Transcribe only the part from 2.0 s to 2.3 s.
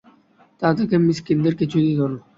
না।